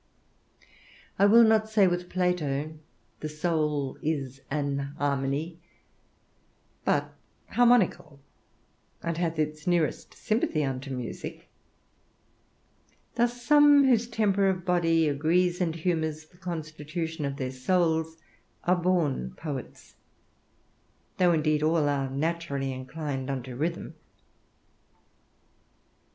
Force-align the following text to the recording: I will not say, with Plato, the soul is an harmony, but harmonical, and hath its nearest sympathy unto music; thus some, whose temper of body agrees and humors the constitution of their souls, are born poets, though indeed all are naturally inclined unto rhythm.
I 1.19 1.27
will 1.27 1.43
not 1.43 1.69
say, 1.69 1.85
with 1.85 2.09
Plato, 2.09 2.73
the 3.19 3.29
soul 3.29 3.99
is 4.01 4.41
an 4.49 4.79
harmony, 4.97 5.59
but 6.83 7.13
harmonical, 7.49 8.19
and 9.03 9.15
hath 9.19 9.37
its 9.37 9.67
nearest 9.67 10.15
sympathy 10.15 10.63
unto 10.63 10.89
music; 10.89 11.49
thus 13.13 13.43
some, 13.45 13.83
whose 13.85 14.07
temper 14.07 14.49
of 14.49 14.65
body 14.65 15.07
agrees 15.07 15.61
and 15.61 15.75
humors 15.75 16.25
the 16.25 16.37
constitution 16.39 17.23
of 17.23 17.35
their 17.35 17.51
souls, 17.51 18.17
are 18.63 18.75
born 18.81 19.35
poets, 19.37 19.97
though 21.19 21.31
indeed 21.31 21.61
all 21.61 21.87
are 21.87 22.09
naturally 22.09 22.73
inclined 22.73 23.29
unto 23.29 23.55
rhythm. 23.55 23.93